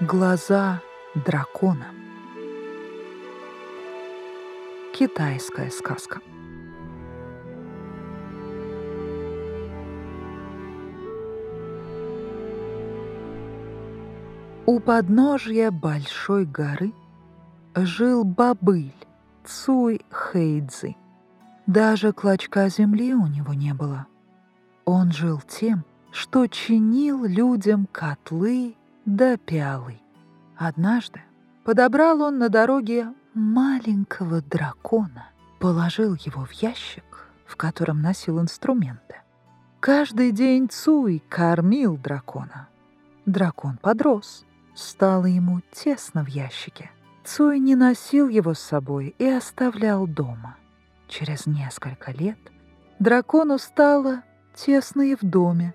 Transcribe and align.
Глаза 0.00 0.80
дракона. 1.14 1.88
Китайская 4.94 5.68
сказка. 5.70 6.20
У 14.64 14.80
подножья 14.80 15.70
большой 15.70 16.46
горы 16.46 16.94
жил 17.74 18.24
бобыль 18.24 18.94
Цуй 19.44 20.00
Хэйдзи. 20.08 20.96
Даже 21.66 22.14
клочка 22.14 22.70
земли 22.70 23.12
у 23.12 23.26
него 23.26 23.52
не 23.52 23.74
было. 23.74 24.06
Он 24.86 25.12
жил 25.12 25.42
тем, 25.46 25.84
что 26.10 26.46
чинил 26.46 27.26
людям 27.26 27.86
котлы 27.92 28.76
да 29.04 29.36
пиалы. 29.36 30.00
Однажды 30.56 31.20
подобрал 31.64 32.22
он 32.22 32.38
на 32.38 32.48
дороге 32.48 33.12
маленького 33.34 34.42
дракона, 34.42 35.30
положил 35.58 36.14
его 36.14 36.44
в 36.44 36.52
ящик, 36.52 37.28
в 37.46 37.56
котором 37.56 38.02
носил 38.02 38.40
инструменты. 38.40 39.16
Каждый 39.80 40.32
день 40.32 40.68
Цуй 40.68 41.22
кормил 41.28 41.96
дракона. 41.96 42.68
Дракон 43.24 43.78
подрос, 43.78 44.44
стало 44.74 45.26
ему 45.26 45.60
тесно 45.72 46.24
в 46.24 46.28
ящике. 46.28 46.90
Цуй 47.24 47.58
не 47.58 47.76
носил 47.76 48.28
его 48.28 48.54
с 48.54 48.60
собой 48.60 49.14
и 49.18 49.26
оставлял 49.26 50.06
дома. 50.06 50.56
Через 51.08 51.46
несколько 51.46 52.12
лет 52.12 52.38
дракону 52.98 53.58
стало 53.58 54.22
тесно 54.54 55.02
и 55.02 55.14
в 55.14 55.22
доме. 55.22 55.74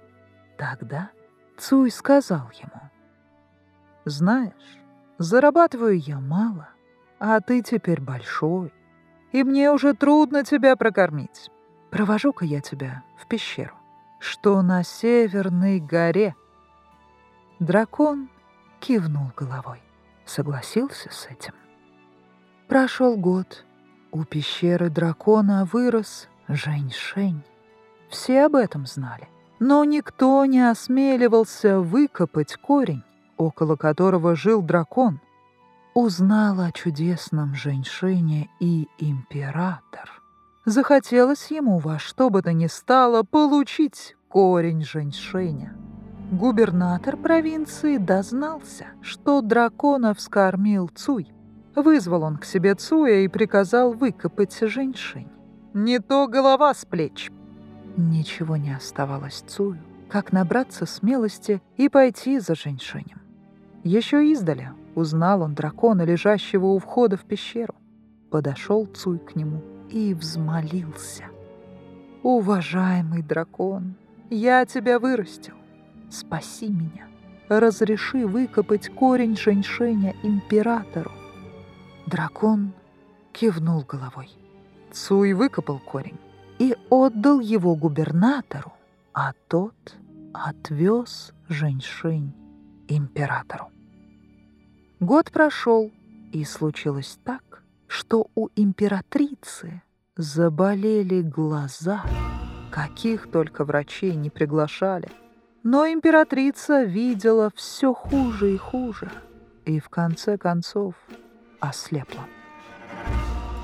Тогда 0.57 1.09
Цуй 1.57 1.91
сказал 1.91 2.51
ему, 2.53 2.84
«Знаешь, 4.05 4.54
зарабатываю 5.18 5.99
я 5.99 6.20
мало, 6.20 6.70
а 7.20 7.40
ты 7.41 7.62
теперь 7.62 7.99
большой, 7.99 8.71
и 9.32 9.43
мне 9.43 9.71
уже 9.71 9.93
трудно 9.93 10.43
тебя 10.43 10.76
прокормить. 10.76 11.49
Провожу-ка 11.90 12.46
я 12.46 12.62
тебя 12.62 13.04
в 13.18 13.27
пещеру, 13.27 13.76
что 14.20 14.62
на 14.62 14.84
северной 14.84 15.79
горе». 15.79 16.35
Дракон 17.60 18.29
кивнул 18.79 19.32
головой, 19.35 19.82
согласился 20.26 21.10
с 21.12 21.26
этим. 21.27 21.54
Прошел 22.68 23.16
год. 23.16 23.66
У 24.12 24.24
пещеры 24.24 24.90
дракона 24.90 25.68
вырос 25.72 26.29
Жень-Шень. 26.48 27.44
Все 28.10 28.46
об 28.46 28.55
этом 28.55 28.85
знали. 28.85 29.27
Но 29.60 29.84
никто 29.84 30.46
не 30.46 30.62
осмеливался 30.70 31.79
выкопать 31.79 32.55
корень, 32.55 33.04
около 33.38 33.76
которого 33.76 34.36
жил 34.36 34.62
дракон. 34.62 35.20
Узнал 35.94 36.60
о 36.60 36.72
чудесном 36.72 37.55
женьшине 37.55 38.50
и 38.60 38.88
император. 38.98 40.22
Захотелось 40.66 41.52
ему 41.52 41.78
во 41.78 42.00
что 42.00 42.30
бы 42.30 42.41
то 42.41 42.52
ни 42.52 42.68
стало 42.68 43.24
получить 43.24 44.16
корень 44.28 44.84
женьшеня. 44.84 45.76
Губернатор 46.32 47.16
провинции 47.18 47.98
дознался, 47.98 48.88
что 49.02 49.41
дракона 49.41 50.16
вскормил 50.16 50.90
Цуй. 50.94 51.32
Вызвал 51.76 52.24
он 52.24 52.38
к 52.38 52.46
себе 52.46 52.74
Цуя 52.74 53.20
и 53.20 53.28
приказал 53.28 53.94
выкопать 53.94 54.58
женьшень. 54.60 55.30
Не 55.74 56.00
то 56.00 56.28
голова 56.28 56.74
с 56.74 56.84
плеч. 56.84 57.32
Ничего 57.96 58.58
не 58.58 58.76
оставалось 58.76 59.44
Цую, 59.48 59.80
как 60.10 60.32
набраться 60.34 60.86
смелости 60.86 61.62
и 61.78 61.90
пойти 61.90 62.40
за 62.40 62.56
женьшенем. 62.56 63.22
Еще 63.86 64.31
издали 64.31 64.72
узнал 64.96 65.44
он 65.44 65.53
дракона, 65.53 66.02
лежащего 66.02 66.66
у 66.66 66.80
входа 66.80 67.18
в 67.18 67.25
пещеру. 67.25 67.75
Подошел 68.31 68.88
Цуй 68.88 69.19
к 69.19 69.35
нему 69.35 69.62
и 69.91 70.16
взмолился. 70.16 71.25
«Уважаемый 72.24 73.22
дракон, 73.22 73.94
я 74.31 74.66
тебя 74.66 74.97
вырастил. 74.97 75.53
Спаси 76.09 76.69
меня. 76.69 77.06
Разреши 77.47 78.25
выкопать 78.25 78.90
корень 78.90 79.38
женьшеня 79.38 80.16
императору». 80.24 81.12
Дракон 82.07 82.74
кивнул 83.34 83.84
головой. 83.88 84.29
Цуй 84.91 85.34
выкопал 85.34 85.78
корень 85.78 86.18
и 86.57 86.75
отдал 86.90 87.40
его 87.40 87.75
губернатору, 87.75 88.74
а 89.13 89.34
тот 89.47 89.95
отвез 90.34 91.34
женьшень 91.50 92.34
императору. 92.88 93.75
Год 95.00 95.31
прошел, 95.31 95.91
и 96.31 96.44
случилось 96.44 97.19
так, 97.23 97.63
что 97.88 98.28
у 98.35 98.50
императрицы 98.56 99.81
заболели 100.16 101.22
глаза, 101.22 102.03
каких 102.72 103.29
только 103.31 103.66
врачей 103.66 104.16
не 104.16 104.29
приглашали. 104.29 105.09
Но 105.63 105.88
императрица 105.88 106.83
видела 106.83 107.51
все 107.56 107.94
хуже 107.94 108.53
и 108.53 108.57
хуже, 108.57 109.11
и 109.66 109.79
в 109.79 109.89
конце 109.89 110.38
концов 110.38 110.95
ослепла. 111.59 112.25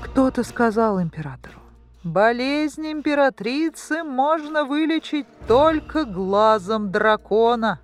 Кто-то 0.02 0.42
сказал 0.42 1.00
императору, 1.00 1.62
Болезнь 2.04 2.90
императрицы 2.90 4.02
можно 4.02 4.64
вылечить 4.64 5.26
только 5.46 6.04
глазом 6.04 6.90
дракона. 6.90 7.78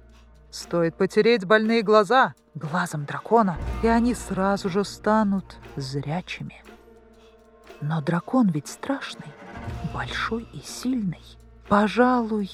Стоит 0.51 0.97
потереть 0.97 1.45
больные 1.45 1.83
глаза 1.83 2.35
глазом 2.55 3.05
дракона, 3.05 3.57
и 3.83 3.87
они 3.87 4.15
сразу 4.15 4.69
же 4.69 4.85
станут 4.85 5.57
зрячими. 5.77 6.63
Но 7.81 8.01
дракон 8.01 8.49
ведь 8.49 8.67
страшный, 8.69 9.33
большой 9.95 10.49
и 10.53 10.61
сильный. 10.61 11.23
Пожалуй, 11.69 12.51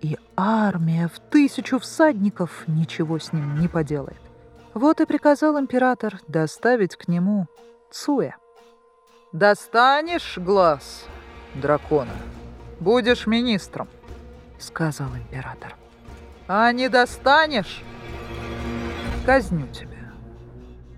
и 0.00 0.16
армия 0.36 1.08
в 1.08 1.18
тысячу 1.18 1.78
всадников 1.78 2.64
ничего 2.68 3.18
с 3.18 3.32
ним 3.32 3.58
не 3.58 3.68
поделает. 3.68 4.20
Вот 4.74 5.00
и 5.00 5.06
приказал 5.06 5.58
император 5.58 6.20
доставить 6.28 6.96
к 6.96 7.08
нему 7.08 7.46
Цуя. 7.90 8.36
«Достанешь 9.32 10.38
глаз 10.38 11.06
дракона, 11.54 12.12
будешь 12.78 13.26
министром»,— 13.26 13.88
сказал 14.58 15.08
император. 15.16 15.74
«А 16.52 16.72
не 16.72 16.88
достанешь, 16.88 17.84
казню 19.24 19.68
тебя 19.68 20.12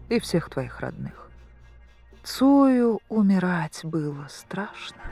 и 0.09 0.19
всех 0.19 0.49
твоих 0.49 0.81
родных». 0.81 1.29
Цую 2.25 3.01
умирать 3.11 3.81
было 3.85 4.29
страшно, 4.31 5.03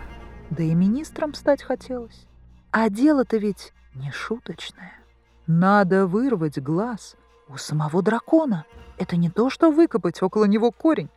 да 0.49 0.63
и 0.63 0.73
министром 0.73 1.35
стать 1.35 1.63
хотелось. 1.63 2.27
А 2.71 2.89
дело-то 2.89 3.37
ведь 3.37 3.75
не 3.95 4.11
шуточное. 4.13 4.95
Надо 5.47 6.07
вырвать 6.07 6.59
глаз 6.59 7.17
у 7.47 7.59
самого 7.59 8.03
дракона. 8.03 8.65
Это 8.97 9.17
не 9.17 9.29
то, 9.29 9.51
что 9.51 9.71
выкопать 9.71 10.23
около 10.23 10.47
него 10.47 10.73
корень. 10.73 11.11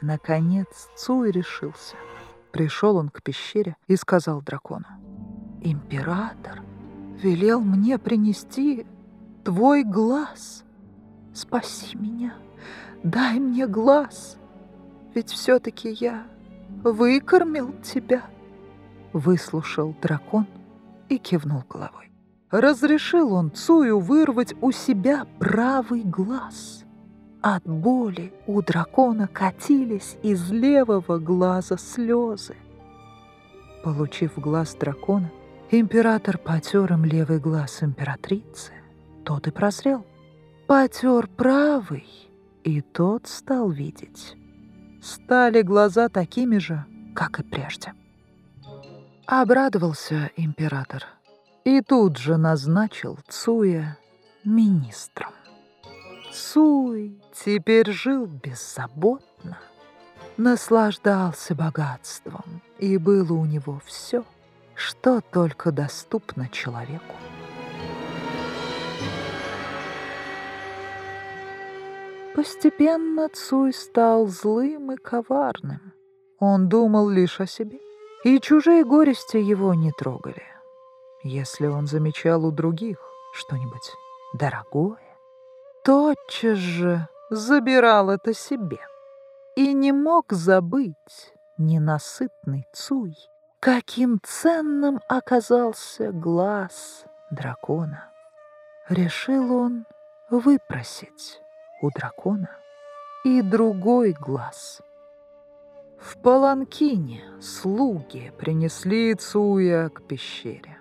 Наконец 0.00 0.90
Цуй 0.96 1.30
решился. 1.30 1.94
Пришел 2.50 2.96
он 2.96 3.10
к 3.10 3.22
пещере 3.22 3.76
и 3.86 3.94
сказал 3.94 4.42
дракону. 4.42 4.86
«Император 5.62 6.60
велел 7.22 7.60
мне 7.60 7.98
принести 7.98 8.86
твой 9.44 9.84
глаз. 9.84 10.64
Спаси 11.32 11.96
меня, 11.96 12.34
дай 13.02 13.38
мне 13.38 13.66
глаз, 13.66 14.38
ведь 15.14 15.30
все-таки 15.30 15.90
я 15.90 16.24
выкормил 16.82 17.74
тебя». 17.82 18.24
Выслушал 19.12 19.94
дракон 20.02 20.46
и 21.08 21.18
кивнул 21.18 21.62
головой. 21.68 22.10
Разрешил 22.50 23.32
он 23.32 23.50
Цую 23.50 23.98
вырвать 23.98 24.54
у 24.60 24.70
себя 24.70 25.26
правый 25.38 26.02
глаз. 26.02 26.84
От 27.42 27.64
боли 27.64 28.32
у 28.46 28.62
дракона 28.62 29.28
катились 29.28 30.16
из 30.22 30.50
левого 30.50 31.18
глаза 31.18 31.76
слезы. 31.76 32.54
Получив 33.82 34.38
глаз 34.38 34.74
дракона, 34.74 35.30
император 35.80 36.38
потер 36.38 36.92
им 36.92 37.04
левый 37.04 37.38
глаз 37.38 37.82
императрицы. 37.82 38.72
Тот 39.24 39.46
и 39.46 39.50
прозрел. 39.50 40.04
Потер 40.66 41.26
правый, 41.28 42.06
и 42.62 42.80
тот 42.80 43.26
стал 43.26 43.70
видеть. 43.70 44.36
Стали 45.02 45.62
глаза 45.62 46.08
такими 46.08 46.58
же, 46.58 46.84
как 47.14 47.40
и 47.40 47.42
прежде. 47.42 47.92
Обрадовался 49.26 50.30
император 50.36 51.04
и 51.64 51.80
тут 51.80 52.18
же 52.18 52.36
назначил 52.36 53.18
Цуя 53.28 53.96
министром. 54.44 55.32
Цуй 56.32 57.20
теперь 57.32 57.90
жил 57.90 58.26
беззаботно, 58.26 59.58
наслаждался 60.36 61.54
богатством, 61.54 62.62
и 62.78 62.98
было 62.98 63.32
у 63.32 63.46
него 63.46 63.80
все, 63.84 64.24
что 64.74 65.20
только 65.20 65.72
доступно 65.72 66.48
человеку. 66.48 67.14
Постепенно 72.34 73.28
Цуй 73.28 73.72
стал 73.72 74.26
злым 74.26 74.92
и 74.92 74.96
коварным. 74.96 75.92
Он 76.40 76.68
думал 76.68 77.08
лишь 77.08 77.40
о 77.40 77.46
себе, 77.46 77.78
и 78.24 78.40
чужие 78.40 78.84
горести 78.84 79.36
его 79.36 79.72
не 79.74 79.92
трогали. 79.92 80.42
Если 81.22 81.68
он 81.68 81.86
замечал 81.86 82.44
у 82.44 82.50
других 82.50 82.98
что-нибудь 83.34 83.92
дорогое, 84.34 84.98
тотчас 85.84 86.58
же 86.58 87.08
забирал 87.30 88.10
это 88.10 88.34
себе 88.34 88.80
и 89.56 89.72
не 89.72 89.92
мог 89.92 90.32
забыть 90.32 91.32
ненасытный 91.56 92.66
Цуй, 92.72 93.14
каким 93.64 94.20
ценным 94.22 95.00
оказался 95.08 96.12
глаз 96.12 97.06
дракона. 97.30 98.10
Решил 98.90 99.56
он 99.56 99.86
выпросить 100.28 101.40
у 101.80 101.88
дракона 101.88 102.50
и 103.24 103.40
другой 103.40 104.12
глаз. 104.12 104.82
В 105.98 106.18
паланкине 106.18 107.24
слуги 107.40 108.34
принесли 108.36 109.14
Цуя 109.14 109.88
к 109.88 110.06
пещере. 110.06 110.76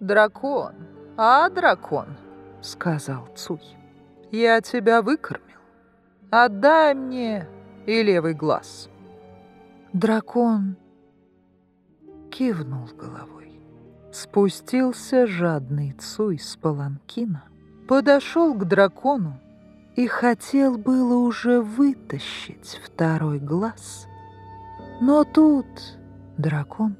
«Дракон, 0.00 0.74
а 1.16 1.48
дракон?»— 1.48 2.16
сказал 2.60 3.28
Цуй. 3.36 3.62
«Я 4.32 4.60
тебя 4.62 5.00
выкормил. 5.00 5.60
Отдай 6.32 6.92
мне 6.92 7.46
и 7.86 8.02
левый 8.02 8.34
глаз». 8.34 8.90
Дракон 9.92 10.76
кивнул 12.30 12.88
головой. 12.96 13.60
Спустился 14.12 15.26
жадный 15.26 15.92
Цуй 15.92 16.38
с 16.38 16.56
паланкина, 16.56 17.44
подошел 17.88 18.54
к 18.54 18.64
дракону 18.64 19.38
и 19.96 20.06
хотел 20.06 20.78
было 20.78 21.16
уже 21.16 21.60
вытащить 21.60 22.80
второй 22.84 23.38
глаз. 23.38 24.06
Но 25.00 25.24
тут 25.24 25.66
дракон 26.38 26.96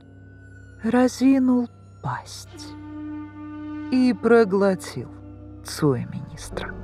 разинул 0.82 1.69
пасть 2.03 2.75
и 3.91 4.15
проглотил 4.21 5.09
Цуя 5.65 6.06
министра. 6.06 6.80